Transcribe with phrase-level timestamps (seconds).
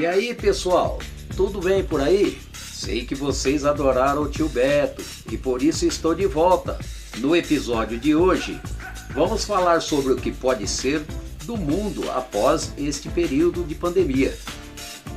[0.00, 0.98] E aí, pessoal,
[1.36, 2.40] tudo bem por aí?
[2.54, 6.78] Sei que vocês adoraram o tio Beto e por isso estou de volta.
[7.18, 8.58] No episódio de hoje,
[9.12, 11.02] vamos falar sobre o que pode ser
[11.44, 14.34] do mundo após este período de pandemia.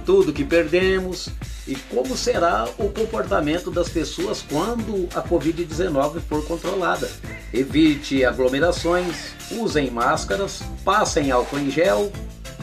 [0.05, 1.29] Tudo que perdemos
[1.65, 7.09] e como será o comportamento das pessoas quando a Covid-19 for controlada.
[7.53, 12.11] Evite aglomerações, usem máscaras, passem álcool em gel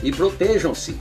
[0.02, 0.98] e protejam-se.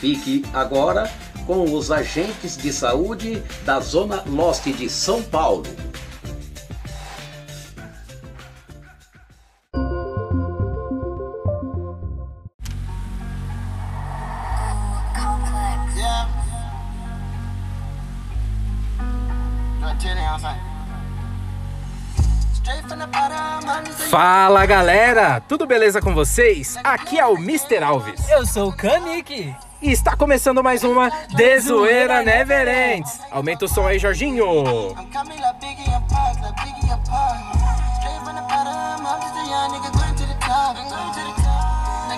[0.00, 1.10] Fique agora
[1.44, 5.64] com os agentes de saúde da Zona Leste de São Paulo.
[24.08, 26.76] Fala galera, tudo beleza com vocês?
[26.82, 27.82] Aqui é o Mr.
[27.82, 28.28] Alves.
[28.30, 29.54] Eu sou o Kanik.
[29.80, 33.20] E está começando mais uma Dezoeira Never Ends.
[33.30, 34.44] Aumenta o som aí, Jorginho.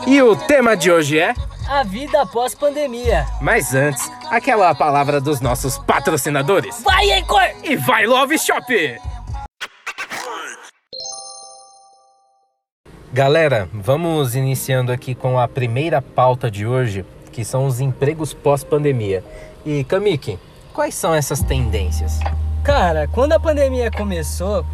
[0.07, 1.35] E o tema de hoje é?
[1.69, 3.27] A vida após pandemia.
[3.43, 6.83] Mas antes, aquela palavra dos nossos patrocinadores.
[6.83, 7.43] Vai, Encor!
[7.63, 8.99] E vai Love Shop!
[13.13, 19.23] Galera, vamos iniciando aqui com a primeira pauta de hoje, que são os empregos pós-pandemia.
[19.65, 20.39] E Kamiki,
[20.73, 22.19] quais são essas tendências?
[22.63, 24.65] Cara, quando a pandemia começou,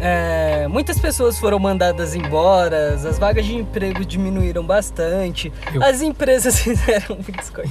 [0.00, 6.58] é, muitas pessoas foram mandadas embora, as vagas de emprego diminuíram bastante, Eu- as empresas
[6.60, 7.70] fizeram biscoito.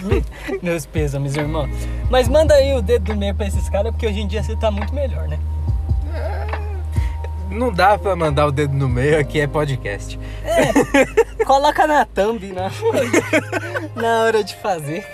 [0.61, 1.67] Meus pêsames, irmão.
[2.09, 4.55] Mas manda aí o dedo do meio pra esses caras, porque hoje em dia você
[4.55, 5.39] tá muito melhor, né?
[7.49, 10.19] Não dá pra mandar o dedo no meio, aqui é podcast.
[11.45, 12.71] Coloca na thumb na,
[13.95, 15.05] na hora de fazer.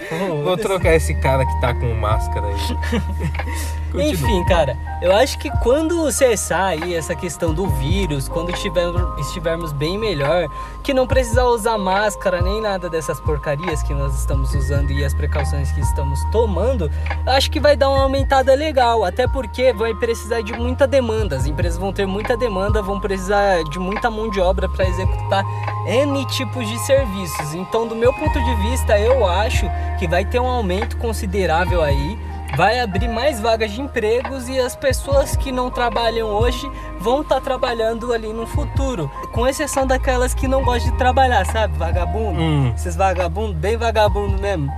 [0.44, 3.02] Vou trocar esse cara que tá com máscara aí.
[3.92, 4.12] Continua.
[4.14, 9.72] Enfim, cara, eu acho que quando cessar aí essa questão do vírus, quando tiver- estivermos
[9.72, 10.48] bem melhor,
[10.84, 15.14] que não precisar usar máscara nem nada dessas porcarias que nós estamos usando e as
[15.14, 16.90] precauções que estamos tomando,
[17.26, 21.46] acho que vai dar uma aumentada legal, até porque vai precisar de muita demanda, as
[21.46, 25.44] empresas vão ter muita demanda, vão precisar de muita mão de obra para executar
[25.88, 27.54] N tipos de serviços.
[27.54, 29.66] Então, do meu ponto de vista, eu acho
[29.98, 32.18] que vai ter um aumento considerável aí
[32.56, 37.40] vai abrir mais vagas de empregos e as pessoas que não trabalham hoje vão estar
[37.42, 39.10] trabalhando ali no futuro.
[39.32, 41.78] Com exceção daquelas que não gostam de trabalhar, sabe?
[41.78, 42.40] Vagabundo.
[42.40, 44.72] Hum, Esses vagabundos, bem vagabundo mesmo.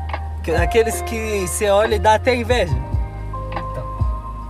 [0.43, 2.75] Que- Aqueles que você olha e dá até inveja.
[3.51, 3.85] Então,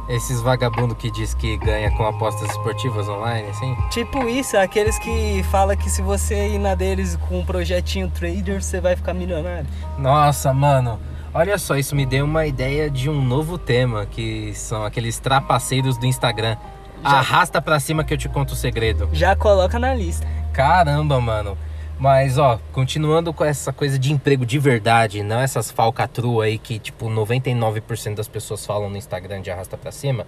[0.09, 3.75] esses vagabundos que diz que ganha com apostas esportivas online, assim?
[3.89, 8.61] tipo isso, aqueles que falam que se você ir na deles com um projetinho trader,
[8.63, 9.67] você vai ficar milionário.
[9.97, 10.99] Nossa, mano.
[11.33, 15.97] Olha só, isso me deu uma ideia de um novo tema, que são aqueles trapaceiros
[15.97, 16.57] do Instagram.
[17.03, 19.09] Já- Arrasta pra cima que eu te conto o segredo.
[19.13, 20.27] Já coloca na lista.
[20.53, 21.57] Caramba, mano.
[21.97, 26.79] Mas, ó, continuando com essa coisa de emprego de verdade, não essas falcatrua aí que,
[26.79, 30.25] tipo, 99% das pessoas falam no Instagram de arrasta pra cima,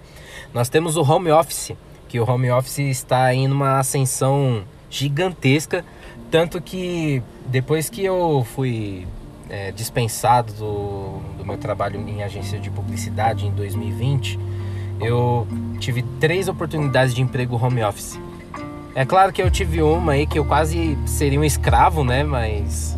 [0.54, 1.72] nós temos o home office,
[2.08, 5.84] que o home office está em uma ascensão gigantesca,
[6.30, 9.06] tanto que depois que eu fui
[9.48, 14.38] é, dispensado do, do meu trabalho em agência de publicidade em 2020,
[15.00, 15.46] eu
[15.78, 18.18] tive três oportunidades de emprego home office.
[18.94, 22.22] É claro que eu tive uma aí que eu quase seria um escravo, né?
[22.22, 22.96] Mas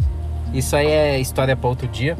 [0.52, 2.16] isso aí é história para outro dia.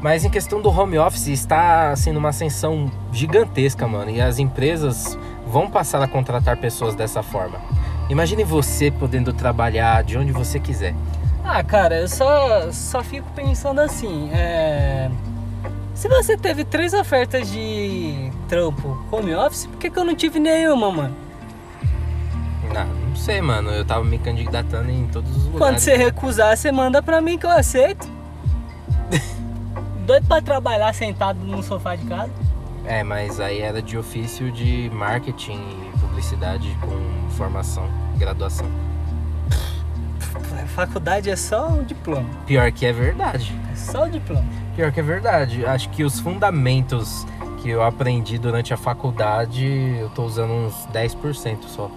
[0.00, 4.10] Mas em questão do home office, está sendo uma ascensão gigantesca, mano.
[4.10, 7.60] E as empresas vão passar a contratar pessoas dessa forma.
[8.08, 10.94] Imagine você podendo trabalhar de onde você quiser.
[11.52, 15.10] Ah, cara, eu só, só fico pensando assim, é...
[15.96, 20.38] Se você teve três ofertas de trampo home office, por que, que eu não tive
[20.38, 21.16] nenhuma, mano?
[22.72, 23.68] Não, não sei, mano.
[23.70, 25.58] Eu tava me candidatando em todos os lugares.
[25.58, 28.08] Quando você recusar, você manda pra mim que eu aceito.
[30.06, 32.30] Doido pra trabalhar sentado no sofá de casa.
[32.86, 38.70] É, mas aí era de ofício de marketing e publicidade com formação, graduação.
[40.74, 42.28] Faculdade é só um diploma.
[42.46, 43.54] Pior que é verdade.
[43.72, 44.44] É só o diploma.
[44.74, 45.66] Pior que é verdade.
[45.66, 47.26] Acho que os fundamentos
[47.60, 49.66] que eu aprendi durante a faculdade,
[49.98, 51.90] eu tô usando uns 10% só.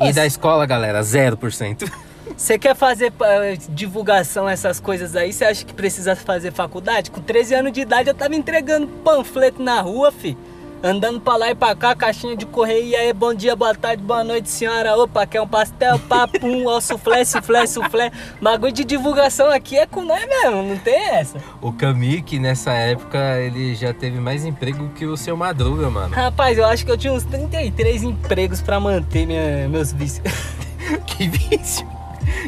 [0.00, 0.14] E Nossa.
[0.14, 1.90] da escola, galera, 0%.
[2.36, 5.32] Você quer fazer eh, divulgação, essas coisas aí?
[5.32, 7.10] Você acha que precisa fazer faculdade?
[7.10, 10.36] Com 13 anos de idade eu tava entregando panfleto na rua, fi.
[10.82, 14.02] Andando pra lá e pra cá, caixinha de correio, e aí, bom dia, boa tarde,
[14.02, 14.96] boa noite, senhora.
[14.96, 18.10] Opa, quer um pastel, papum, ó, suflé, suflé, suflé.
[18.40, 21.38] Bagulho de divulgação aqui é com nós mesmo, não tem essa.
[21.60, 26.14] O Kamik, nessa época, ele já teve mais emprego que o seu Madruga, mano.
[26.14, 30.22] Rapaz, eu acho que eu tinha uns 33 empregos pra manter minha, meus vícios.
[31.06, 31.86] que vício!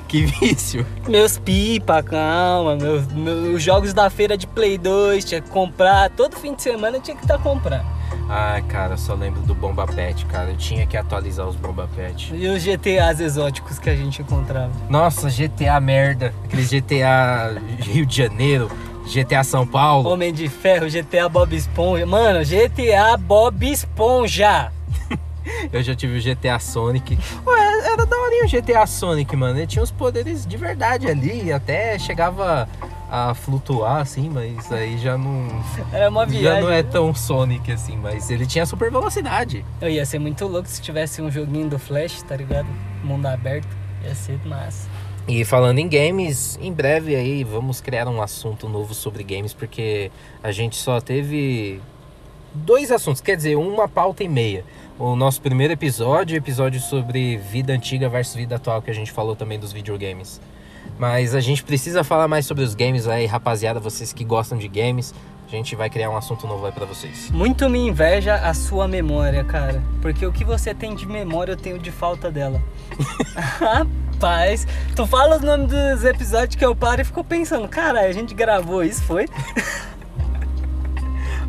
[0.09, 0.87] Que vício!
[1.09, 6.11] Meus pipa, calma, meus, meus jogos da feira de Play 2, tinha que comprar.
[6.11, 8.02] Todo fim de semana eu tinha que estar tá comprando.
[8.29, 10.51] Ai, cara, só lembro do Bomba Pet, cara.
[10.51, 12.35] Eu tinha que atualizar os Bomba Pet.
[12.35, 14.73] E os GTAs exóticos que a gente encontrava.
[14.89, 16.33] Nossa, GTA merda.
[16.45, 18.71] Aqueles GTA Rio de Janeiro,
[19.07, 20.09] GTA São Paulo.
[20.09, 22.07] Homem de Ferro, GTA Bob Esponja.
[22.07, 24.73] Mano, GTA Bob Esponja.
[25.73, 27.19] Eu já tive o GTA Sonic.
[27.47, 29.59] Ué, era da hora o GTA Sonic, mano.
[29.59, 31.53] Ele tinha os poderes de verdade ali.
[31.53, 32.69] Até chegava
[33.15, 35.47] a flutuar, assim, mas aí já não.
[35.93, 36.43] Era uma viagem.
[36.43, 39.63] Já não é tão Sonic assim, mas ele tinha super velocidade.
[39.83, 42.67] Eu ia ser muito louco se tivesse um joguinho do Flash, tá ligado?
[43.05, 43.69] Mundo aberto.
[44.03, 44.89] Ia ser massa.
[45.29, 50.11] E falando em games, em breve aí vamos criar um assunto novo sobre games, porque
[50.43, 51.83] a gente só teve
[52.55, 54.65] dois assuntos, quer dizer, uma pauta e meia
[54.99, 59.35] o nosso primeiro episódio, episódio sobre vida antiga versus vida atual, que a gente falou
[59.35, 60.41] também dos videogames.
[60.99, 64.69] Mas a gente precisa falar mais sobre os games aí, rapaziada, vocês que gostam de
[64.69, 65.15] games.
[65.47, 67.31] A gente vai criar um assunto novo aí pra vocês.
[67.31, 69.83] Muito me inveja a sua memória, cara.
[70.01, 72.63] Porque o que você tem de memória, eu tenho de falta dela.
[73.37, 74.67] Rapaz,
[74.97, 78.33] tu fala os nomes dos episódios que eu paro e fico pensando, cara, a gente
[78.33, 79.27] gravou isso, foi?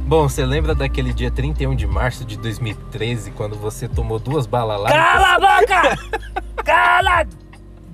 [0.06, 4.82] Bom, você lembra daquele dia 31 de março de 2013, quando você tomou duas balas
[4.82, 4.90] lá?
[4.90, 5.98] Cala a boca!
[6.66, 7.26] Cala!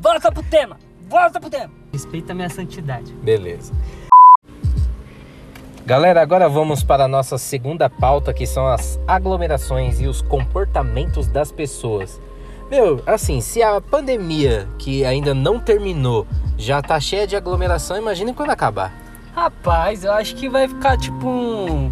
[0.02, 0.76] Volta pro tema!
[1.10, 1.72] Volta pro tema!
[1.92, 3.12] Respeita a minha santidade.
[3.14, 3.74] Beleza.
[5.84, 11.26] Galera, agora vamos para a nossa segunda pauta, que são as aglomerações e os comportamentos
[11.28, 12.22] das pessoas.
[12.70, 18.32] Meu, assim, se a pandemia, que ainda não terminou, já tá cheia de aglomeração, imagine
[18.32, 18.94] quando acabar.
[19.34, 21.92] Rapaz, eu acho que vai ficar tipo um.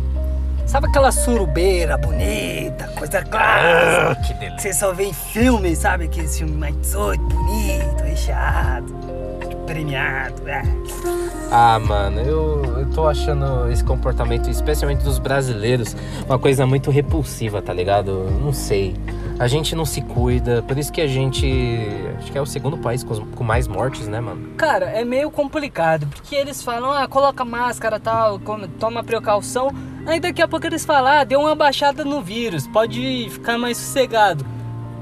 [0.68, 4.12] Sabe aquela surubeira bonita, coisa clássica?
[4.12, 4.60] Ah, que delícia.
[4.60, 6.06] Você só vê em filme, sabe?
[6.06, 8.94] Aquele filme mais 18, bonito, recheado,
[9.66, 10.48] premiado.
[10.48, 10.62] É.
[11.50, 17.62] Ah, mano, eu, eu tô achando esse comportamento, especialmente dos brasileiros, uma coisa muito repulsiva,
[17.62, 18.30] tá ligado?
[18.42, 18.94] Não sei.
[19.40, 21.48] A gente não se cuida, por isso que a gente.
[22.18, 24.50] Acho que é o segundo país com, com mais mortes, né, mano?
[24.58, 28.40] Cara, é meio complicado, porque eles falam, ah, coloca máscara tal,
[28.80, 29.72] toma precaução.
[30.07, 33.75] Aí daqui a pouco eles falam, ah, deu uma baixada no vírus, pode ficar mais
[33.75, 34.45] sossegado.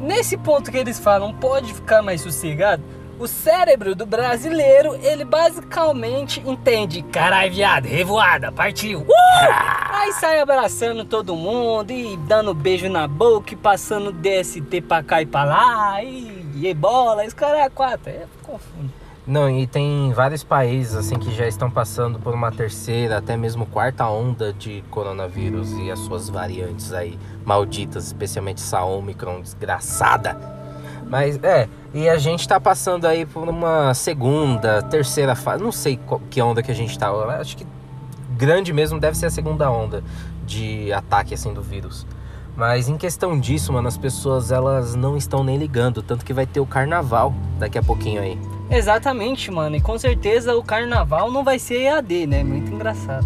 [0.01, 2.83] Nesse ponto que eles falam, pode ficar mais sossegado,
[3.19, 9.01] o cérebro do brasileiro, ele basicamente entende, carai viado, revoada, partiu.
[9.01, 9.85] Uh!
[9.91, 15.21] Aí sai abraçando todo mundo e dando beijo na boca e passando DST pra cá
[15.21, 19.04] e pra lá e, e bola, esse cara é quatro, é confundo.
[19.27, 23.65] Não, e tem vários países assim que já estão passando por uma terceira, até mesmo
[23.65, 30.37] quarta onda de coronavírus e as suas variantes aí malditas, especialmente essa Omicron desgraçada.
[31.07, 35.97] Mas é, e a gente tá passando aí por uma segunda, terceira fase, não sei
[35.97, 37.09] qual, que onda que a gente tá.
[37.39, 37.65] Acho que
[38.37, 40.03] grande mesmo deve ser a segunda onda
[40.45, 42.05] de ataque assim do vírus.
[42.55, 46.45] Mas em questão disso, mano, as pessoas elas não estão nem ligando, tanto que vai
[46.45, 48.39] ter o carnaval daqui a pouquinho aí.
[48.69, 49.75] Exatamente, mano.
[49.75, 52.43] E com certeza o carnaval não vai ser EAD, né?
[52.43, 53.25] Muito engraçado.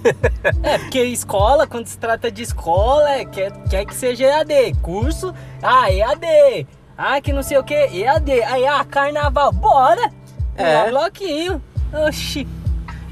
[0.62, 4.74] é, porque escola, quando se trata de escola, é, quer, quer que seja EAD.
[4.82, 6.66] Curso, ah, EAD.
[6.96, 8.42] Ah, que não sei o que, EAD.
[8.42, 10.10] Aí, ah, carnaval, bora!
[10.56, 10.90] É.
[10.90, 11.62] bloquinho.
[12.06, 12.46] Oxi.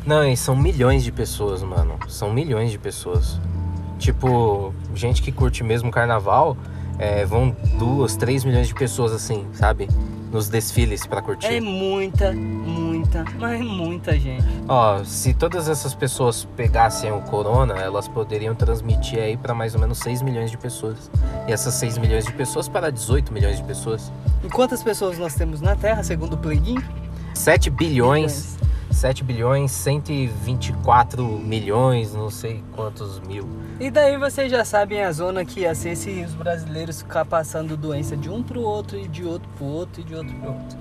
[0.04, 1.98] Não, e são milhões de pessoas, mano.
[2.08, 3.40] São milhões de pessoas.
[3.98, 6.56] Tipo, gente que curte mesmo carnaval,
[6.98, 9.88] é, vão duas, três milhões de pessoas assim, sabe?
[10.30, 11.46] Nos desfiles para curtir.
[11.46, 14.44] É muita, muita, mas muita gente.
[14.68, 19.80] Ó, se todas essas pessoas pegassem o corona, elas poderiam transmitir aí para mais ou
[19.80, 21.10] menos 6 milhões de pessoas.
[21.46, 24.12] E essas 6 milhões de pessoas para 18 milhões de pessoas.
[24.44, 26.76] E quantas pessoas nós temos na Terra, segundo o plugin?
[27.32, 28.58] 7 bilhões.
[28.98, 33.48] 7 bilhões, 124 milhões, não sei quantos mil.
[33.78, 37.76] E daí vocês já sabem a zona que ia ser se os brasileiros ficar passando
[37.76, 40.78] doença de um pro outro e de outro pro outro e de outro pro outro.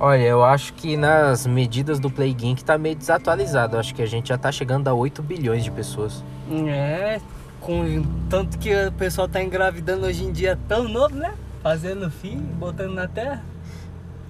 [0.00, 3.76] Olha, eu acho que nas medidas do Play Geek tá meio desatualizado.
[3.76, 6.24] Eu acho que a gente já tá chegando a 8 bilhões de pessoas.
[6.66, 7.20] É,
[7.60, 11.34] com tanto que o pessoal tá engravidando hoje em dia tão novo, né?
[11.62, 13.44] Fazendo filho, botando na terra.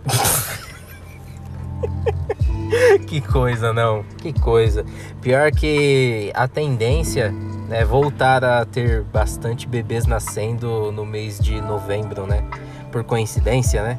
[3.07, 4.05] que coisa, não.
[4.19, 4.85] Que coisa.
[5.21, 7.33] Pior que a tendência
[7.69, 12.45] né, voltar a ter bastante bebês nascendo no mês de novembro, né?
[12.91, 13.99] Por coincidência, né?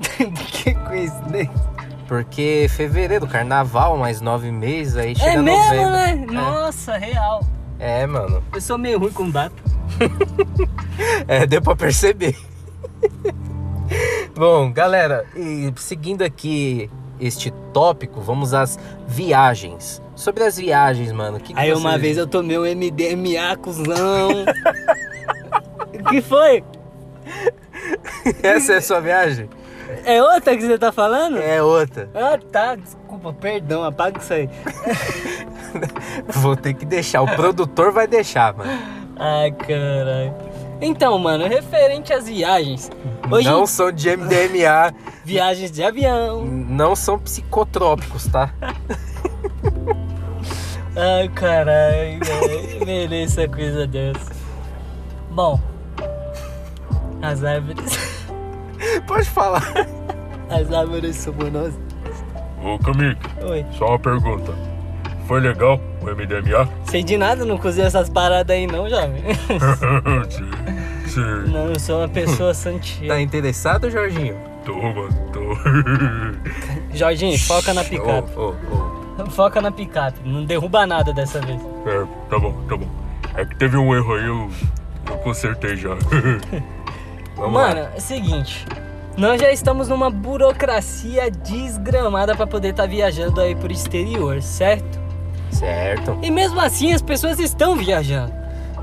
[0.52, 1.78] que coincidência.
[2.06, 5.90] Porque fevereiro, carnaval, mais nove meses, aí chega É mesmo, novembro.
[5.92, 6.40] né?
[6.40, 7.44] Nossa, real.
[7.78, 8.42] É, mano.
[8.54, 9.54] Eu sou meio ruim com data.
[11.28, 12.36] É, deu pra perceber.
[14.36, 20.02] Bom, galera, e seguindo aqui este tópico, vamos às viagens.
[20.14, 21.38] Sobre as viagens, mano.
[21.38, 24.44] Que que Aí uma vez eu tomei um MDMA, cuzão.
[26.10, 26.64] que foi?
[28.42, 29.48] Essa é a sua viagem?
[30.04, 31.38] É outra que você tá falando?
[31.38, 32.10] É outra.
[32.14, 32.74] Ah, tá.
[32.74, 34.48] Desculpa, perdão, apaga isso aí.
[36.28, 37.22] Vou ter que deixar.
[37.22, 38.70] O produtor vai deixar, mano.
[39.16, 40.34] Ai, caralho.
[40.80, 42.90] Então, mano, referente às viagens.
[43.30, 44.94] Hoje, Não são de MDMA,
[45.24, 46.44] viagens de avião.
[46.44, 48.50] não são psicotrópicos, tá?
[50.96, 52.18] Ai, caralho.
[52.84, 54.32] Mereço a coisa dessa.
[55.30, 55.60] Bom,
[57.22, 57.98] as árvores.
[59.06, 59.62] Pode falar.
[60.50, 61.74] As árvores somos nós.
[62.64, 63.64] Ô Kamik, Oi.
[63.76, 64.52] só uma pergunta.
[65.28, 66.68] Foi legal o MDMA?
[66.90, 69.22] Sei de nada, não cozinhei essas paradas aí não, jovem.
[71.20, 73.08] Não, eu sou uma pessoa santinha.
[73.08, 74.36] Tá interessado, Jorginho?
[74.64, 75.54] Tô, mano, tô.
[76.96, 78.32] Jorginho, foca na picape.
[78.36, 79.26] Ô, ô, ô.
[79.30, 80.20] Foca na picape.
[80.24, 81.60] Não derruba nada dessa vez.
[81.86, 82.88] É, tá bom, tá bom.
[83.34, 84.50] É que teve um erro aí, eu,
[85.10, 85.90] eu consertei já.
[87.36, 87.90] Vamos Mano, lá.
[87.94, 88.66] é o seguinte.
[89.16, 94.98] Nós já estamos numa burocracia desgramada pra poder estar viajando aí pro exterior, certo?
[95.50, 96.16] Certo.
[96.22, 98.32] E mesmo assim as pessoas estão viajando.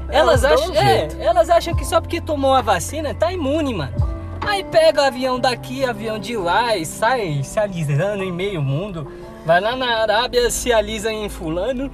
[0.09, 3.73] Elas, Elas acham, um é, elas acham que só porque tomou a vacina tá imune,
[3.73, 3.93] mano.
[4.41, 9.11] Aí pega o avião daqui, avião de lá e sai se alisando em meio mundo.
[9.45, 11.91] Vai lá na Arábia, se alisa em fulano,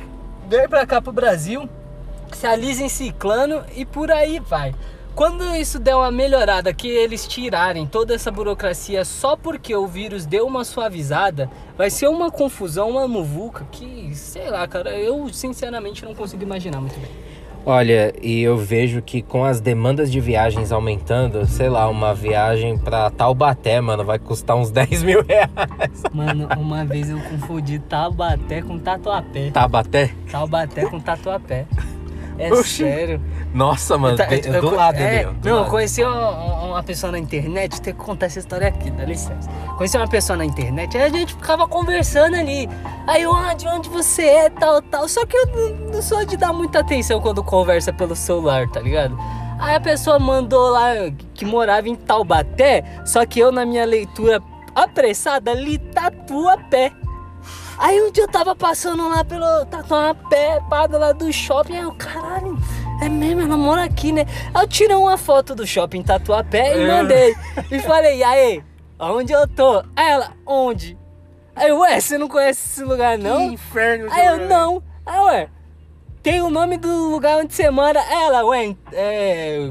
[0.50, 1.68] vem pra cá pro Brasil,
[2.34, 4.74] se alisa em ciclano e por aí vai.
[5.13, 10.25] Quando isso der uma melhorada, que eles tirarem toda essa burocracia só porque o vírus
[10.25, 16.06] deu uma suavizada, vai ser uma confusão, uma muvuca que, sei lá, cara, eu sinceramente
[16.06, 17.12] não consigo imaginar muito bem.
[17.65, 22.75] Olha, e eu vejo que com as demandas de viagens aumentando, sei lá, uma viagem
[22.77, 25.50] pra Taubaté, mano, vai custar uns 10 mil reais.
[26.12, 29.51] Mano, uma vez eu confundi Taubaté com Tatuapé.
[29.51, 30.12] Taubaté?
[30.32, 31.68] Taubaté com Tatuapé.
[32.39, 32.84] É Oxi.
[32.84, 33.22] sério.
[33.53, 35.70] Nossa, mano, Tá, eu- do eu- lado é, do Não, eu lado.
[35.72, 36.29] conheci uma,
[36.65, 39.50] uma pessoa na internet, tem que contar essa história aqui, dá licença.
[39.77, 42.70] Conheci uma pessoa na internet, aí a gente ficava conversando ali.
[43.08, 45.08] Aí, onde, onde você é, tal, tal.
[45.10, 48.79] Só que eu não, não sou de dar muita atenção quando conversa pelo celular, tá
[48.79, 49.17] ligado?
[49.60, 50.91] Aí a pessoa mandou lá
[51.34, 54.41] que morava em Taubaté, só que eu, na minha leitura
[54.74, 56.91] apressada, li Tatuapé.
[57.77, 61.81] Aí um dia eu tava passando lá pelo Tatuapé, pá, do lado do shopping, aí
[61.84, 62.58] eu, caralho,
[63.01, 64.25] é mesmo, ela mora aqui, né?
[64.53, 66.88] Eu tirei uma foto do shopping Tatuapé e É.
[66.88, 67.36] mandei.
[67.72, 68.63] E falei, aí,
[69.00, 69.84] onde eu tô?
[69.96, 70.98] Ela, onde?
[71.55, 73.48] Aí eu, ué, você não conhece esse lugar não?
[73.50, 74.48] Que inferno Aí eu, lugar.
[74.50, 74.84] não.
[75.05, 75.48] Aí, ué,
[76.24, 78.00] tem o nome do lugar onde você mora.
[78.10, 79.70] Ela, ué, é.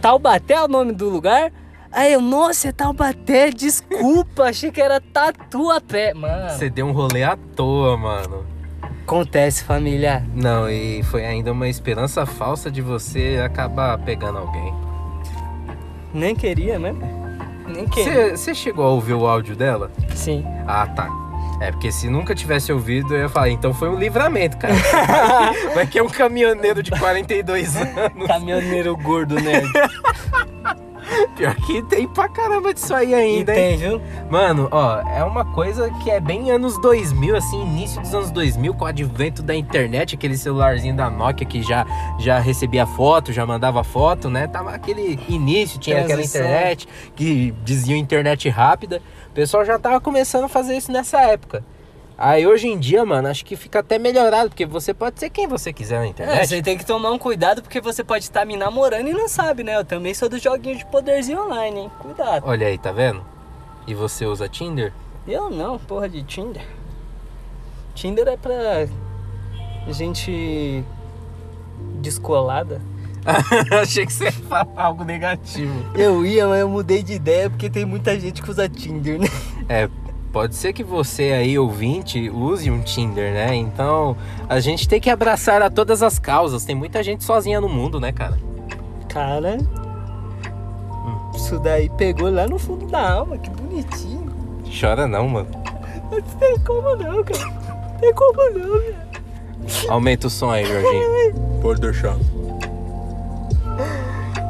[0.00, 1.52] Taubaté é o nome do lugar?
[1.92, 6.14] Aí eu, nossa, é Taubaté, desculpa, achei que era Tatuapé.
[6.14, 8.46] Mano, Você deu um rolê à toa, mano.
[9.10, 10.24] Acontece, família.
[10.32, 14.72] Não, e foi ainda uma esperança falsa de você acabar pegando alguém.
[16.14, 16.94] Nem queria, né?
[17.66, 18.36] Nem queria.
[18.36, 19.90] Você chegou a ouvir o áudio dela?
[20.14, 20.44] Sim.
[20.66, 21.08] Ah, tá.
[21.60, 24.74] É, porque se nunca tivesse ouvido, eu ia falar, então foi um livramento, cara.
[25.74, 28.26] Vai que é um caminhoneiro de 42 anos.
[28.28, 29.62] Caminhoneiro gordo, né?
[31.36, 33.78] Pior que tem pra caramba disso aí E ainda, hein?
[33.78, 34.00] tem, viu?
[34.30, 38.74] Mano, ó, é uma coisa que é bem anos 2000, assim, início dos anos 2000,
[38.74, 41.86] com o advento da internet, aquele celularzinho da Nokia que já,
[42.18, 44.46] já recebia foto, já mandava foto, né?
[44.46, 46.40] Tava aquele início, tinha aquela Transição.
[46.42, 49.02] internet que dizia internet rápida.
[49.30, 51.64] O pessoal já tava começando a fazer isso nessa época.
[52.22, 55.46] Aí hoje em dia, mano, acho que fica até melhorado, porque você pode ser quem
[55.48, 56.46] você quiser na É, internet.
[56.48, 59.64] você tem que tomar um cuidado porque você pode estar me namorando e não sabe,
[59.64, 59.74] né?
[59.76, 61.90] Eu também sou dos joguinhos de poderzinho online, hein?
[61.98, 62.44] Cuidado.
[62.46, 63.24] Olha aí, tá vendo?
[63.86, 64.92] E você usa Tinder?
[65.26, 66.62] Eu não, porra de Tinder.
[67.94, 68.86] Tinder é pra
[69.88, 70.84] gente
[72.02, 72.80] descolada.
[73.80, 75.72] Achei que você ia falar algo negativo.
[75.94, 79.26] Eu ia, mas eu mudei de ideia porque tem muita gente que usa Tinder, né?
[79.68, 79.88] É,
[80.32, 83.54] pode ser que você aí, ouvinte, use um Tinder, né?
[83.54, 84.16] Então,
[84.48, 86.64] a gente tem que abraçar a todas as causas.
[86.64, 88.38] Tem muita gente sozinha no mundo, né, cara?
[89.08, 89.58] Cara,
[91.34, 94.30] isso daí pegou lá no fundo da alma, que bonitinho.
[94.80, 95.48] Chora não, mano.
[96.10, 97.46] Não tem como não, cara.
[97.46, 99.10] Não tem como não, velho.
[99.88, 101.34] Aumenta o som aí, Jorginho.
[101.60, 102.16] Pode deixar.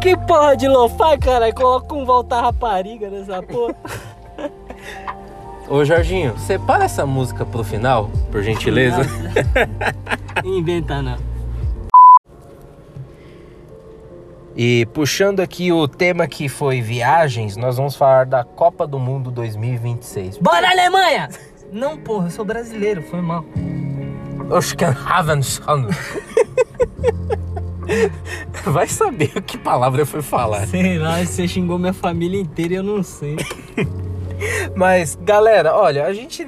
[0.00, 1.54] Que porra de lo-fi, caralho?
[1.54, 3.76] Coloca um volta rapariga nessa porra.
[5.70, 9.02] Ô, Jorginho, separa essa música pro final, por gentileza.
[10.44, 11.16] Inventa não.
[14.56, 19.30] E puxando aqui o tema que foi viagens, nós vamos falar da Copa do Mundo
[19.30, 20.38] 2026.
[20.38, 21.28] Bora, Alemanha!
[21.72, 23.44] Não, porra, eu sou brasileiro, foi mal.
[24.50, 25.86] Oschenhavenson.
[28.66, 30.66] Vai saber que palavra foi falar.
[30.66, 33.36] Sei lá, você xingou minha família inteira e eu não sei.
[34.74, 36.46] Mas, galera, olha, a gente,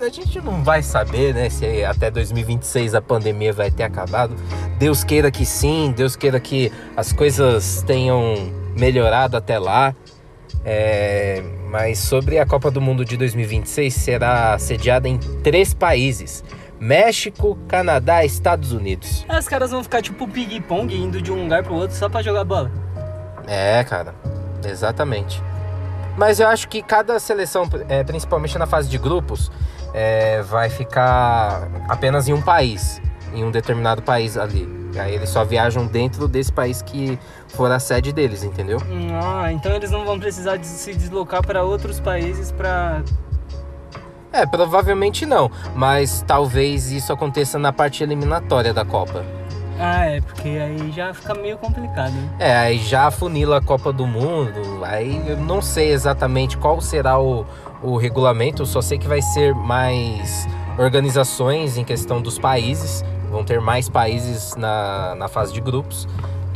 [0.00, 4.34] a gente não vai saber, né, se até 2026 a pandemia vai ter acabado.
[4.78, 9.94] Deus queira que sim, Deus queira que as coisas tenham melhorado até lá.
[10.64, 16.44] É, mas sobre a Copa do Mundo de 2026, será sediada em três países:
[16.80, 19.24] México, Canadá e Estados Unidos.
[19.28, 22.22] Aí os caras vão ficar tipo ping-pong indo de um lugar pro outro só pra
[22.22, 22.70] jogar bola.
[23.46, 24.14] É, cara,
[24.64, 25.42] exatamente.
[26.18, 29.52] Mas eu acho que cada seleção, é, principalmente na fase de grupos,
[29.94, 33.00] é, vai ficar apenas em um país,
[33.32, 34.68] em um determinado país ali.
[34.98, 38.78] Aí eles só viajam dentro desse país que for a sede deles, entendeu?
[39.22, 43.00] Ah, então eles não vão precisar de se deslocar pra outros países pra.
[44.32, 49.24] É, provavelmente não, mas talvez isso aconteça na parte eliminatória da Copa.
[49.78, 52.12] Ah, é, porque aí já fica meio complicado.
[52.12, 52.30] né?
[52.38, 57.18] É, aí já afunila a Copa do Mundo, aí eu não sei exatamente qual será
[57.20, 57.46] o,
[57.82, 63.60] o regulamento, só sei que vai ser mais organizações em questão dos países, vão ter
[63.60, 66.08] mais países na, na fase de grupos.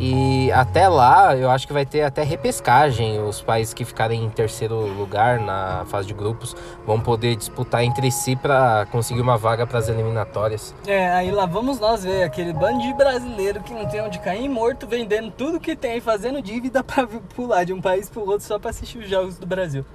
[0.04, 3.22] E até lá, eu acho que vai ter até repescagem.
[3.22, 8.10] Os países que ficarem em terceiro lugar na fase de grupos vão poder disputar entre
[8.10, 10.74] si para conseguir uma vaga para as eliminatórias.
[10.88, 14.48] É, aí lá vamos nós ver aquele bando de brasileiro que não tem onde cair
[14.48, 18.58] morto, vendendo tudo que tem, fazendo dívida pra pular de um país pro outro só
[18.58, 19.86] pra assistir os jogos do Brasil.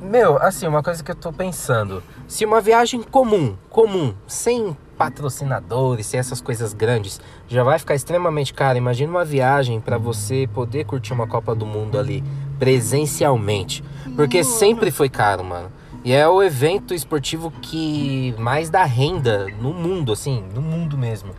[0.00, 6.06] Meu, assim, uma coisa que eu tô pensando: se uma viagem comum, comum, sem patrocinadores,
[6.06, 8.78] sem essas coisas grandes, já vai ficar extremamente cara.
[8.78, 12.22] Imagina uma viagem para você poder curtir uma Copa do Mundo ali
[12.56, 13.82] presencialmente,
[14.14, 15.72] porque sempre foi caro, mano.
[16.04, 21.32] E é o evento esportivo que mais dá renda no mundo, assim, no mundo mesmo.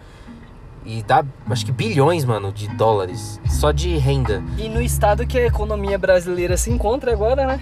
[0.85, 4.43] E dá, acho que bilhões, mano, de dólares só de renda.
[4.57, 7.61] E no estado que a economia brasileira se encontra agora, né?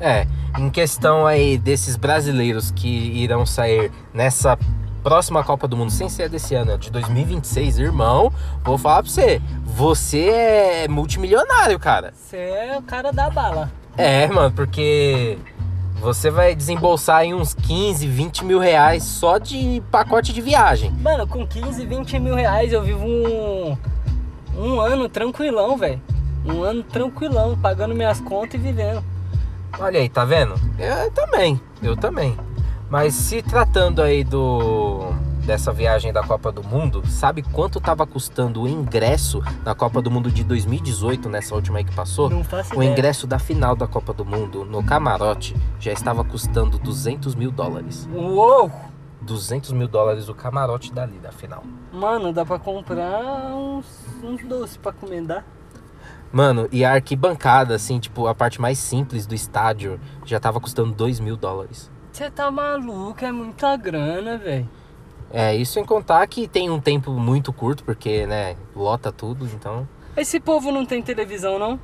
[0.00, 0.26] É,
[0.58, 4.58] em questão aí desses brasileiros que irão sair nessa
[5.06, 8.32] próxima Copa do Mundo, sem ser desse ano, é de 2026, irmão,
[8.64, 12.12] vou falar pra você, você é multimilionário, cara.
[12.12, 13.70] Você é o cara da bala.
[13.96, 15.38] É, mano, porque
[16.00, 20.90] você vai desembolsar aí uns 15, 20 mil reais só de pacote de viagem.
[21.00, 23.78] Mano, com 15, 20 mil reais eu vivo um,
[24.58, 26.02] um ano tranquilão, velho.
[26.44, 29.04] Um ano tranquilão, pagando minhas contas e vivendo.
[29.78, 30.54] Olha aí, tá vendo?
[30.76, 32.36] Eu também, eu também.
[32.88, 35.12] Mas se tratando aí do
[35.44, 40.10] dessa viagem da Copa do Mundo, sabe quanto tava custando o ingresso na Copa do
[40.10, 42.28] Mundo de 2018, nessa última aí que passou?
[42.28, 42.90] Não faço O ideia.
[42.90, 48.08] ingresso da final da Copa do Mundo no camarote já estava custando 200 mil dólares.
[48.12, 48.70] Uou!
[49.22, 51.62] 200 mil dólares o camarote dali da final.
[51.92, 53.86] Mano, dá pra comprar uns,
[54.22, 55.44] uns doces pra comendar.
[56.32, 60.92] Mano, e a arquibancada, assim, tipo, a parte mais simples do estádio já tava custando
[60.92, 61.90] 2 mil dólares.
[62.16, 64.66] Você tá maluco, é muita grana, velho.
[65.30, 69.86] É, isso sem contar que tem um tempo muito curto, porque, né, lota tudo, então.
[70.16, 71.78] Esse povo não tem televisão, não?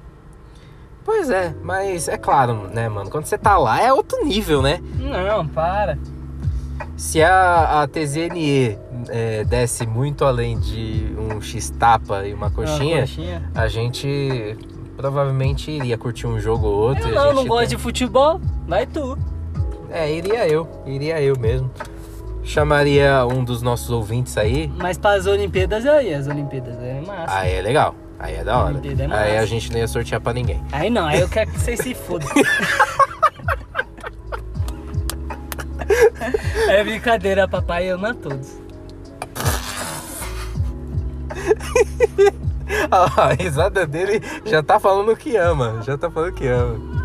[1.04, 4.80] Pois é, mas é claro, né, mano, quando você tá lá é outro nível, né?
[4.98, 5.98] Não, para.
[6.96, 8.78] Se a, a TZNE
[9.10, 13.50] é, desce muito além de um X-tapa e uma coxinha, Uma coxinha.
[13.54, 14.56] a gente
[14.96, 17.06] provavelmente iria curtir um jogo ou outro.
[17.06, 18.40] Eu não, não gosto tem- de futebol.
[18.66, 19.18] Vai tu.
[19.92, 21.70] É, iria eu, iria eu mesmo.
[22.42, 24.72] Chamaria um dos nossos ouvintes aí.
[24.78, 27.38] Mas para as Olimpíadas aí, as Olimpíadas é massa.
[27.38, 28.80] Aí é legal, aí é da hora.
[28.82, 29.22] É massa.
[29.22, 30.64] Aí a gente não ia sortear pra ninguém.
[30.72, 32.26] Aí não, aí eu quero que vocês se fodam.
[36.68, 38.62] é brincadeira, papai ama todos.
[42.90, 47.01] A risada dele já tá falando que ama, já tá falando que ama.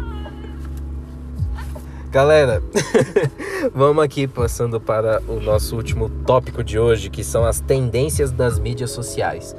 [2.09, 2.63] Galera,
[3.75, 8.57] vamos aqui passando para o nosso último tópico de hoje, que são as tendências das
[8.57, 9.53] mídias sociais.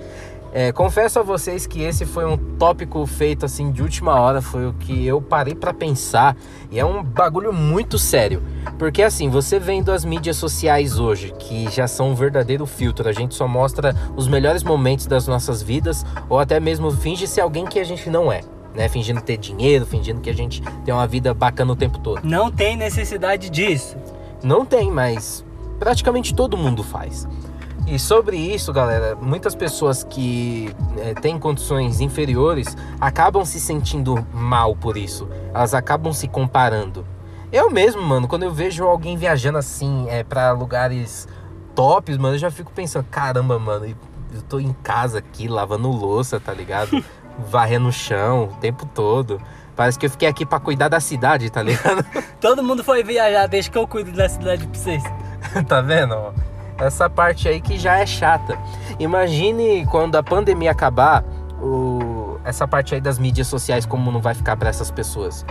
[0.50, 4.66] É, confesso a vocês que esse foi um tópico feito assim de última hora, foi
[4.66, 6.34] o que eu parei para pensar
[6.70, 8.42] e é um bagulho muito sério.
[8.78, 13.12] Porque assim, você vendo as mídias sociais hoje, que já são um verdadeiro filtro, a
[13.12, 17.66] gente só mostra os melhores momentos das nossas vidas ou até mesmo finge ser alguém
[17.66, 18.40] que a gente não é.
[18.74, 22.22] Né, fingindo ter dinheiro, fingindo que a gente tem uma vida bacana o tempo todo.
[22.22, 23.96] Não tem necessidade disso.
[24.42, 25.44] Não tem, mas
[25.78, 27.26] praticamente todo mundo faz.
[27.86, 34.76] E sobre isso, galera, muitas pessoas que é, têm condições inferiores acabam se sentindo mal
[34.76, 35.26] por isso.
[35.54, 37.06] Elas acabam se comparando.
[37.50, 41.26] Eu mesmo, mano, quando eu vejo alguém viajando assim, é, para lugares
[41.74, 46.38] tops, mano, eu já fico pensando, caramba, mano, eu tô em casa aqui lavando louça,
[46.38, 47.02] tá ligado?
[47.38, 49.40] Varrendo o chão o tempo todo.
[49.76, 52.04] Parece que eu fiquei aqui para cuidar da cidade, tá ligado?
[52.40, 55.02] Todo mundo foi viajar, deixa que eu cuido da cidade pra vocês.
[55.68, 56.34] tá vendo?
[56.78, 58.58] essa parte aí que já é chata.
[58.98, 61.24] Imagine quando a pandemia acabar,
[61.60, 62.38] o...
[62.44, 65.44] essa parte aí das mídias sociais, como não vai ficar para essas pessoas.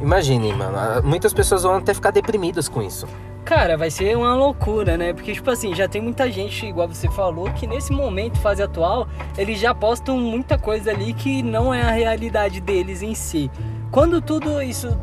[0.00, 1.02] Imagine, mano.
[1.02, 3.06] Muitas pessoas vão até ficar deprimidas com isso.
[3.44, 5.12] Cara, vai ser uma loucura, né?
[5.12, 9.06] Porque, tipo assim, já tem muita gente, igual você falou, que nesse momento, fase atual,
[9.38, 13.48] eles já postam muita coisa ali que não é a realidade deles em si.
[13.92, 14.98] Quando tudo isso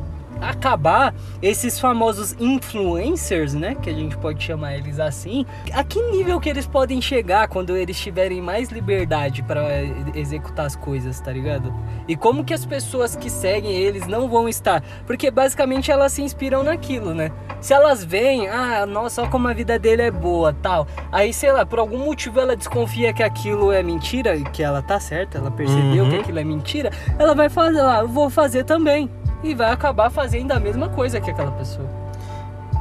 [0.50, 6.40] acabar esses famosos influencers, né, que a gente pode chamar eles assim, a que nível
[6.40, 9.64] que eles podem chegar quando eles tiverem mais liberdade para
[10.14, 11.74] executar as coisas, tá ligado?
[12.08, 14.84] E como que as pessoas que seguem eles não vão estar?
[15.06, 17.32] Porque basicamente elas se inspiram naquilo, né?
[17.62, 20.88] Se elas veem, ah, nossa, olha como a vida dele é boa, tal.
[21.12, 25.00] Aí, sei lá, por algum motivo ela desconfia que aquilo é mentira, que ela tá
[25.00, 26.10] certa, ela percebeu uhum.
[26.10, 29.10] que aquilo é mentira, ela vai fazer lá, eu vou fazer também
[29.44, 31.88] e vai acabar fazendo a mesma coisa que aquela pessoa.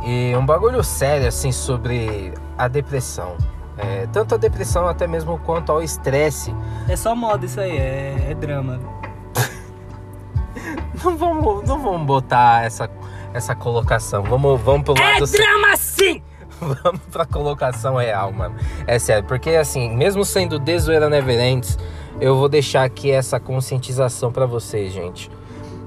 [0.04, 3.36] E um bagulho sério assim sobre a depressão.
[3.76, 6.54] É, tanto a depressão até mesmo quanto ao estresse.
[6.88, 8.78] É só moda isso aí, é, é drama.
[11.02, 12.90] não vamos, não vamos botar essa,
[13.32, 14.22] essa colocação.
[14.22, 15.24] Vamos, vamos pro lado.
[15.24, 16.22] É drama sim!
[16.82, 18.54] vamos pra colocação real, mano.
[18.86, 21.78] É sério, porque assim, mesmo sendo Desoeira Neverends,
[22.20, 25.30] eu vou deixar aqui essa conscientização para vocês, gente.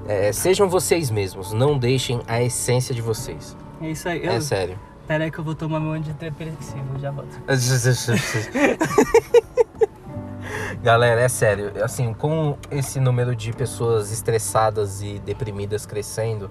[0.08, 3.58] É, sejam vocês mesmos, não deixem a essência de vocês.
[3.82, 4.26] É isso aí.
[4.26, 4.80] É sério.
[5.08, 7.42] Pera aí que eu vou tomar meu antidepressivo, já volto.
[10.82, 16.50] Galera, é sério, assim, com esse número de pessoas estressadas e deprimidas crescendo,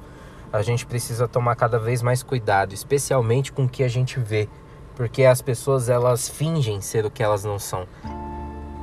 [0.52, 4.48] a gente precisa tomar cada vez mais cuidado, especialmente com o que a gente vê,
[4.96, 7.86] porque as pessoas elas fingem ser o que elas não são.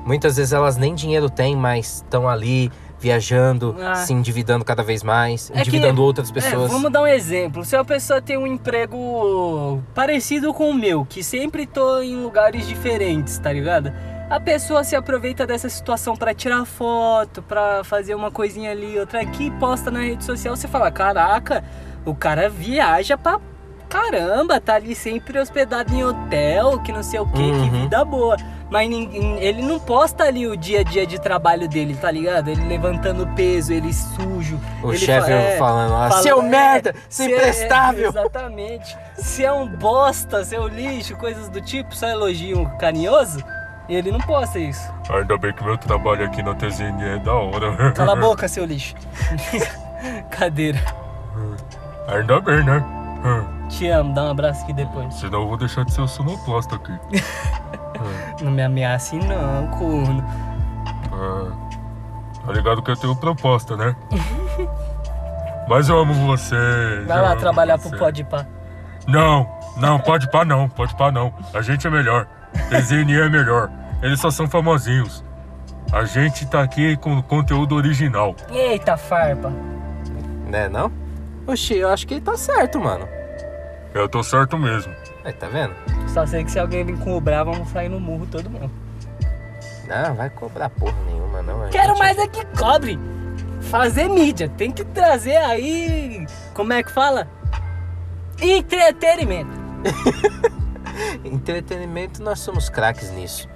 [0.06, 3.96] Muitas vezes elas nem dinheiro têm, mas estão ali viajando, ah.
[3.96, 6.70] se endividando cada vez mais, é endividando que, outras pessoas.
[6.70, 7.66] É, vamos dar um exemplo.
[7.66, 12.68] Se a pessoa tem um emprego parecido com o meu, que sempre tô em lugares
[12.68, 13.92] diferentes, tá ligado?
[14.30, 19.20] A pessoa se aproveita dessa situação para tirar foto, para fazer uma coisinha ali, outra
[19.20, 21.64] aqui, posta na rede social, você fala: "Caraca,
[22.06, 23.40] o cara viaja pra
[23.90, 27.64] caramba, tá ali sempre hospedado em hotel, que não sei o que, uhum.
[27.64, 28.38] que vida boa.
[28.72, 32.48] Mas ele não posta ali o dia a dia de trabalho dele, tá ligado?
[32.48, 34.58] Ele levantando peso, ele sujo.
[34.82, 38.06] O ele chefe é, falando, ah, fala, seu é, merda, seu é, imprestável.
[38.06, 38.98] É, exatamente.
[39.18, 43.44] Se é um bosta, seu lixo, coisas do tipo, só elogio carinhoso.
[43.90, 44.90] E ele não posta isso.
[45.10, 47.92] Ainda bem que meu trabalho aqui na TZN é da hora.
[47.92, 48.96] Cala a boca, seu lixo.
[50.32, 50.80] Cadeira.
[52.08, 52.82] Ainda bem, né?
[53.68, 55.14] Te amo, dá um abraço aqui depois.
[55.16, 56.94] Senão eu vou deixar de ser o sonoplasta aqui.
[58.42, 60.24] Não me ameace não, corno.
[61.12, 61.52] Ah,
[62.46, 63.96] tá ligado que eu tenho proposta, né?
[65.68, 67.04] Mas eu amo você.
[67.08, 67.90] Vai lá trabalhar você.
[67.90, 68.46] pro Pode Pá.
[69.08, 71.34] Não, não, pode pá não, pode pá não.
[71.54, 72.28] A gente é melhor.
[72.70, 73.72] TZN é melhor.
[74.02, 75.24] Eles só são famosinhos.
[75.92, 78.36] A gente tá aqui com conteúdo original.
[78.50, 79.52] Eita, farpa.
[80.48, 80.92] Né, não?
[81.48, 83.08] Oxi, eu acho que ele tá certo, mano.
[83.94, 84.94] Eu tô certo mesmo.
[85.24, 85.76] Aí, tá vendo?
[86.08, 88.72] Só sei que se alguém vir cobrar, vamos sair no murro todo mundo.
[89.88, 91.70] Não, vai cobrar porra nenhuma, não.
[91.70, 92.00] Quero gente...
[92.00, 92.98] mais é que cobre.
[93.62, 94.50] Fazer mídia.
[94.50, 96.26] Tem que trazer aí.
[96.54, 97.28] Como é que fala?
[98.42, 99.52] Entretenimento.
[101.24, 103.48] Entretenimento, nós somos craques nisso.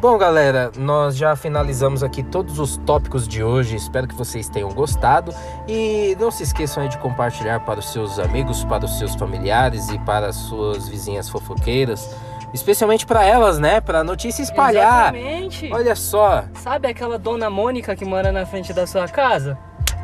[0.00, 3.76] Bom, galera, nós já finalizamos aqui todos os tópicos de hoje.
[3.76, 5.30] Espero que vocês tenham gostado
[5.68, 9.98] e não se esqueçam de compartilhar para os seus amigos, para os seus familiares e
[9.98, 12.16] para as suas vizinhas fofoqueiras.
[12.54, 13.78] Especialmente para elas, né?
[13.78, 15.14] Para a notícia espalhar.
[15.14, 15.70] Exatamente.
[15.70, 16.44] Olha só.
[16.54, 19.58] Sabe aquela dona Mônica que mora na frente da sua casa?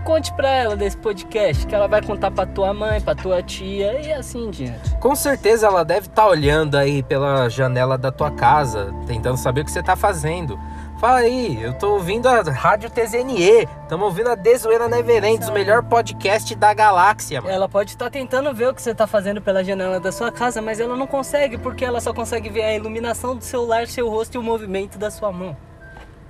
[0.07, 4.01] Conte pra ela desse podcast, que ela vai contar pra tua mãe, pra tua tia
[4.01, 4.97] e assim em diante.
[4.99, 9.65] Com certeza ela deve estar olhando aí pela janela da tua casa, tentando saber o
[9.65, 10.57] que você tá fazendo.
[11.01, 15.83] Fala aí, eu tô ouvindo a Rádio TZNE, estamos ouvindo a Desoeira Neverentes, o melhor
[15.83, 17.53] podcast da galáxia, mano.
[17.53, 20.63] Ela pode estar tentando ver o que você tá fazendo pela janela da sua casa,
[20.63, 24.37] mas ela não consegue, porque ela só consegue ver a iluminação do celular, seu rosto
[24.37, 25.57] e o movimento da sua mão.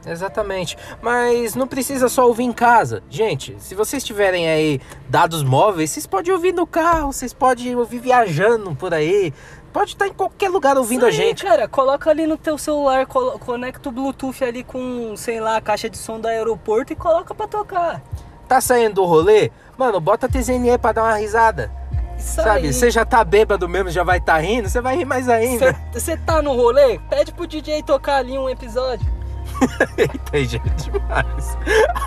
[0.06, 0.76] Exatamente.
[1.02, 3.02] Mas não precisa só ouvir em casa.
[3.10, 7.98] Gente, se vocês tiverem aí dados móveis, vocês podem ouvir no carro, vocês podem ouvir
[7.98, 9.32] viajando por aí.
[9.72, 11.44] Pode estar em qualquer lugar ouvindo a gente.
[11.44, 15.90] Cara, coloca ali no teu celular, conecta o Bluetooth ali com, sei lá, a caixa
[15.90, 18.02] de som do aeroporto e coloca pra tocar.
[18.48, 19.50] Tá saindo do rolê?
[19.76, 21.70] Mano, bota TZNE pra dar uma risada.
[22.16, 22.72] Isso Sabe?
[22.72, 25.76] Você já tá bêbado mesmo, já vai tá rindo, você vai rir mais ainda.
[25.92, 26.98] Você tá no rolê?
[27.10, 29.15] Pede pro DJ tocar ali um episódio.
[29.96, 31.58] Eita, gente, demais.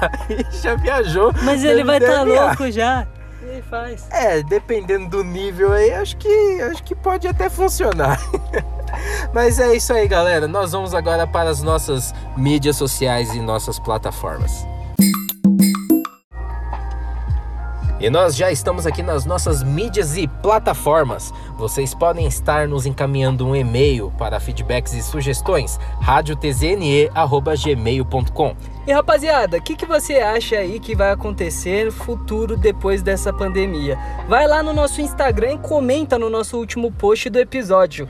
[0.01, 1.33] Aí já viajou.
[1.43, 3.07] Mas ele vai Deve tá louco já.
[3.41, 4.07] Ele faz.
[4.11, 8.19] É, dependendo do nível aí, acho que acho que pode até funcionar.
[9.33, 10.47] Mas é isso aí, galera.
[10.47, 14.65] Nós vamos agora para as nossas mídias sociais e nossas plataformas.
[17.99, 21.33] E nós já estamos aqui nas nossas mídias e plataformas.
[21.57, 28.55] Vocês podem estar nos encaminhando um e-mail para feedbacks e sugestões radiotzne@gmail.com.
[28.87, 33.33] E rapaziada, o que, que você acha aí que vai acontecer no futuro depois dessa
[33.33, 33.99] pandemia?
[34.29, 38.07] Vai lá no nosso Instagram e comenta no nosso último post do episódio,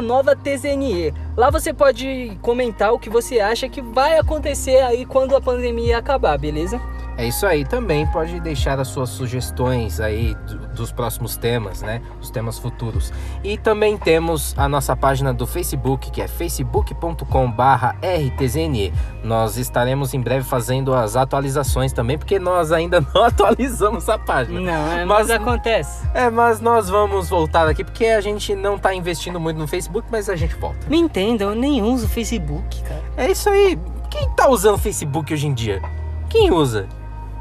[0.00, 1.12] novatzne.
[1.36, 5.98] Lá você pode comentar o que você acha que vai acontecer aí quando a pandemia
[5.98, 6.80] acabar, beleza?
[7.18, 12.00] É isso aí, também pode deixar as suas sugestões aí do- dos próximos temas, né?
[12.22, 13.12] Os temas futuros.
[13.42, 18.92] E também temos a nossa página do Facebook, que é facebook.com/rtzne.
[19.24, 24.60] Nós estaremos em breve fazendo as atualizações também, porque nós ainda não atualizamos a página.
[24.60, 26.06] Não, é, Mas- mas acontece.
[26.14, 30.06] É, mas nós vamos voltar aqui porque a gente não tá investindo muito no Facebook,
[30.10, 30.86] mas a gente volta.
[30.88, 33.02] Me entenda, eu nem uso o Facebook, cara.
[33.16, 33.76] É isso aí.
[34.08, 35.82] Quem tá usando o Facebook hoje em dia?
[36.30, 36.86] Quem usa?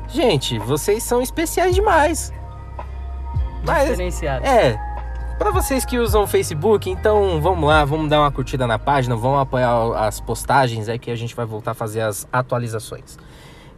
[0.10, 2.32] Gente, vocês são especiais demais.
[3.66, 4.46] Mas Diferenciado.
[4.46, 4.80] é,
[5.38, 9.16] para vocês que usam o Facebook, então vamos lá, vamos dar uma curtida na página,
[9.16, 9.74] vamos apoiar
[10.06, 13.18] as postagens aí que a gente vai voltar a fazer as atualizações.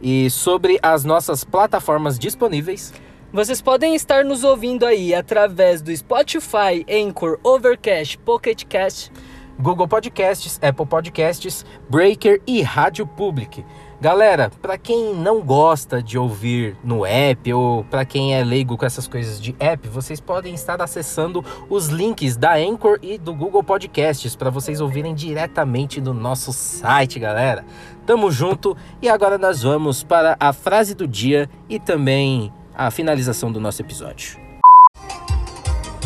[0.00, 2.92] E sobre as nossas plataformas disponíveis,
[3.32, 9.12] Vocês podem estar nos ouvindo aí através do Spotify, Anchor, Overcast, Pocket Cast.
[9.56, 13.64] Google Podcasts, Apple Podcasts, Breaker e Rádio Public.
[14.00, 18.86] Galera, para quem não gosta de ouvir no app ou para quem é leigo com
[18.86, 23.62] essas coisas de app, vocês podem estar acessando os links da Anchor e do Google
[23.62, 27.62] Podcasts para vocês ouvirem diretamente no nosso site, galera.
[28.06, 33.52] Tamo junto e agora nós vamos para a frase do dia e também a finalização
[33.52, 34.40] do nosso episódio.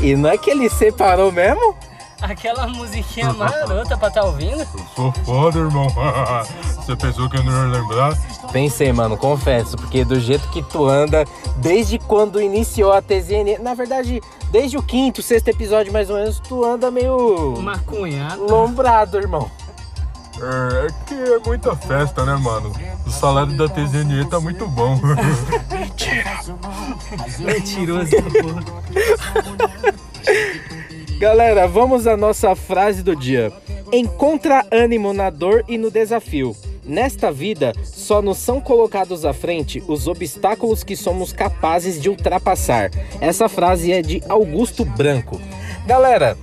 [0.02, 1.76] E não é que ele separou mesmo?
[2.24, 4.62] Aquela musiquinha marota pra tá ouvindo?
[4.62, 5.86] Eu sou foda, irmão.
[6.74, 8.16] Você pensou que eu não ia lembrar?
[8.50, 11.26] Pensei, mano, confesso, porque do jeito que tu anda,
[11.58, 16.40] desde quando iniciou a TZN, na verdade, desde o quinto, sexto episódio mais ou menos,
[16.40, 18.34] tu anda meio Maconha.
[18.36, 19.50] lombrado, irmão.
[20.40, 22.72] É, é que é muita festa, né, mano?
[23.06, 24.98] O salário da TZNE tá muito bom.
[27.38, 28.64] Mentiroso da porra.
[31.24, 33.50] Galera, vamos à nossa frase do dia.
[33.90, 36.54] Encontra ânimo na dor e no desafio.
[36.84, 42.90] Nesta vida, só nos são colocados à frente os obstáculos que somos capazes de ultrapassar.
[43.22, 45.40] Essa frase é de Augusto Branco.
[45.86, 46.36] Galera,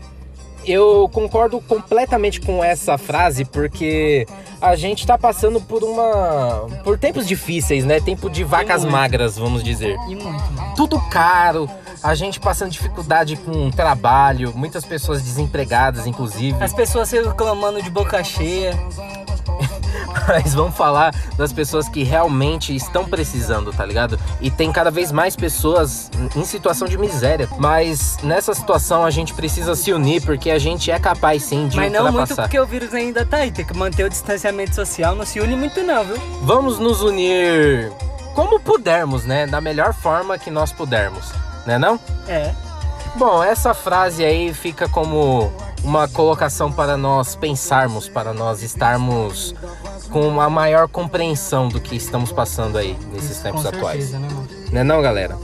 [0.66, 4.28] eu concordo completamente com essa frase porque
[4.62, 8.00] a gente tá passando por uma por tempos difíceis, né?
[8.00, 11.70] Tempo de vacas magras, vamos dizer E muito, tudo caro,
[12.04, 16.62] a gente passando dificuldade com trabalho, muitas pessoas desempregadas, inclusive.
[16.64, 18.78] As pessoas reclamando de boca cheia.
[20.28, 24.20] Mas vamos falar das pessoas que realmente estão precisando, tá ligado?
[24.40, 27.48] E tem cada vez mais pessoas em situação de miséria.
[27.58, 31.78] Mas nessa situação a gente precisa se unir porque a gente é capaz sim de
[31.78, 33.52] Mas não muito porque o vírus ainda tá aí.
[33.52, 35.16] Tem que manter o distanciamento social.
[35.16, 36.18] Não se une muito não, viu?
[36.42, 37.92] Vamos nos unir
[38.34, 39.46] como pudermos, né?
[39.48, 41.32] Da melhor forma que nós pudermos,
[41.66, 42.00] né não?
[42.28, 42.54] É.
[43.16, 45.52] Bom, essa frase aí fica como
[45.84, 49.54] uma colocação para nós pensarmos, para nós estarmos
[50.10, 54.06] com uma maior compreensão do que estamos passando aí nesses tempos Com atuais.
[54.06, 54.48] certeza, né, mano?
[54.72, 55.38] Né não, galera?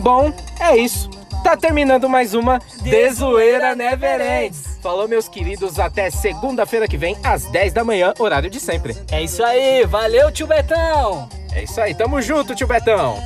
[0.00, 1.08] Bom, é isso.
[1.46, 4.80] Tá terminando mais uma Desoeira Never Ends.
[4.82, 8.96] Falou, meus queridos, até segunda-feira que vem, às 10 da manhã, horário de sempre.
[9.12, 11.28] É isso aí, valeu, tio Betão!
[11.52, 13.16] É isso aí, tamo junto, tio Betão!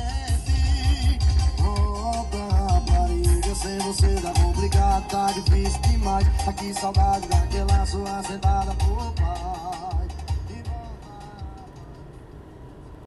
[5.09, 6.27] tá difícil demais.
[6.45, 9.70] Tá saudade daquela sua sentada por.